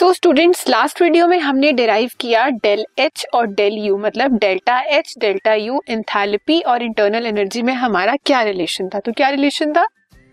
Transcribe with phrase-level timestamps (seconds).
[0.00, 4.78] तो students last video में हमने डिराइव किया डेल एच और डेल यू मतलब delta
[4.88, 8.98] H delta U enthalpy और इंटरनल एनर्जी में हमारा क्या रिलेशन था?
[8.98, 9.86] तो क्या रिलेशन था?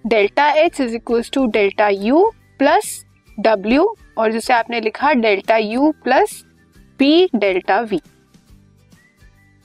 [0.08, 2.24] Delta H is equal to delta U
[2.60, 2.94] plus
[3.40, 6.42] W और जिसे आपने लिखा delta U plus
[7.00, 8.00] P delta V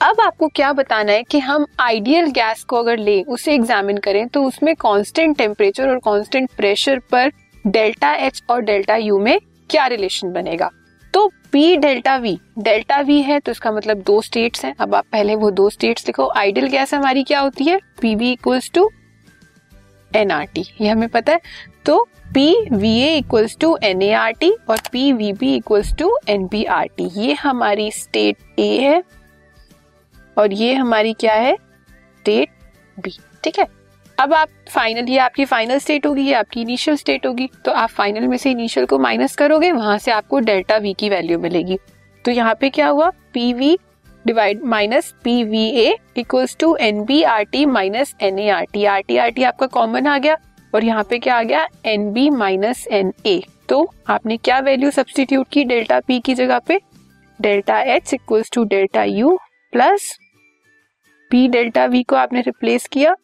[0.00, 4.26] अब आपको क्या बताना है कि हम आइडियल गैस को अगर ले, उसे एग्जामिन करें
[4.28, 7.32] तो उसमें कांस्टेंट टेम्परेचर और कांस्टेंट प्रेशर पर
[7.66, 9.38] डेल्टा एच और डेल्टा यू में
[9.72, 10.70] क्या रिलेशन बनेगा?
[11.14, 15.04] तो P delta V delta V है तो इसका मतलब दो स्टेट्स हैं। अब आप
[15.12, 17.78] पहले वो दो स्टेट्स लिखो। आइडियल गैस हमारी क्या होती है?
[18.00, 18.90] P V equals to
[20.10, 21.40] NRT ये हमें पता है।
[21.86, 22.02] तो
[22.34, 26.16] P V A equals to N A R T और P V B equals to
[26.28, 29.02] N B R T ये हमारी स्टेट ए है
[30.36, 31.54] और ये हमारी क्या है?
[31.54, 32.48] स्टेट
[32.98, 33.66] बी ठीक है?
[34.22, 37.88] अब आप फाइनल ये आपकी फाइनल स्टेट होगी, ये आपकी इनिशियल स्टेट होगी तो आप
[37.90, 41.78] फाइनल में से इनिशियल को माइनस करोगे, वहाँ से आपको डेल्टा वी की वैल्यू मिलेगी।
[42.24, 43.08] तो यहाँ पे क्या हुआ?
[43.10, 43.78] P V
[44.24, 48.66] divide minus P V A equals to N B R T minus N A R
[48.72, 50.36] T R T R T आपका कॉमन आ गया
[50.74, 51.66] और यहाँ पे क्या आ गया?
[51.86, 56.58] N B minus N A तो आपने क्या वैल्यू सब्सटीट्यूट की डेल्टा पी की जगह
[56.58, 56.78] पे?
[57.40, 59.36] Delta H equals to delta U
[59.72, 60.16] plus
[61.30, 63.14] P delta V को आपने रिप्लेस किया।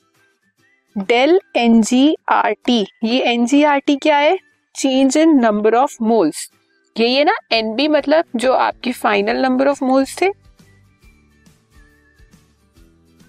[0.97, 2.81] Del N G R T.
[3.05, 4.37] ये एन जी आर टी क्या है?
[4.75, 6.51] Change in number of moles
[6.97, 7.35] ये ये ना?
[7.53, 10.31] एन बी मतलब जो आपकी फाइनल नंबर ऑफ़ मोल्स थे।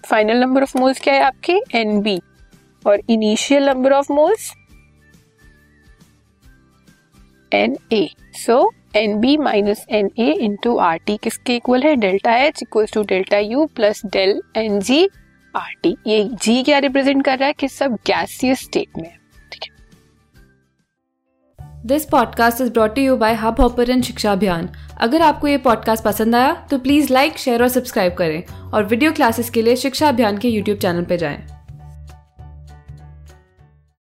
[0.04, 1.60] फाइनल नंबर ऑफ़ मोल्स क्या है आपके?
[1.74, 2.18] एन बी
[2.84, 4.52] और initial number of moles
[7.52, 8.60] N A so
[8.96, 11.96] N B minus N A into R T किसके इक्वल है?
[11.96, 15.08] Delta H equal to delta U plus del N G
[15.56, 19.12] R T ये G क्या represent कर रहा है कि सब गैसियस स्टेट में
[21.86, 26.66] this podcast is brought you by Hubhopper Shiksha Abhiyan अगर आपको ये पॉडकास्ट पसंद आया
[26.70, 30.48] तो प्लीज़ लाइक शेयर और सब्सक्राइब करें। और वीडियो क्लासेस के लिए शिक्षा अभियान के
[30.48, 31.59] यूट्यूब चैनल पर जाएँ।